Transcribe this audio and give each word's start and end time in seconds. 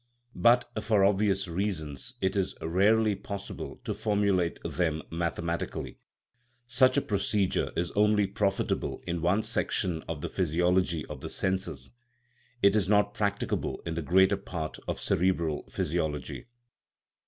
But, 0.33 0.67
for 0.81 1.05
obvious 1.05 1.47
reasons, 1.47 2.15
it 2.21 2.35
is 2.35 2.55
rarely 2.59 3.13
pos 3.15 3.47
sible 3.49 3.83
to 3.83 3.93
formulate 3.93 4.57
them 4.65 5.03
mathematically. 5.11 5.99
Such 6.65 6.97
a 6.97 7.03
pro 7.03 7.19
cedure 7.19 7.71
is 7.77 7.91
only 7.91 8.25
profitable 8.25 9.03
in 9.05 9.21
one 9.21 9.43
section 9.43 10.01
of 10.09 10.21
the 10.21 10.27
physiology 10.29 11.05
of 11.05 11.21
the 11.21 11.29
senses; 11.29 11.91
it 12.63 12.75
is 12.75 12.89
not 12.89 13.13
practicable 13.13 13.79
in 13.85 13.93
the 13.93 14.01
greater 14.01 14.37
part 14.37 14.79
of 14.87 14.99
cerebral 14.99 15.67
physiology. 15.69 16.47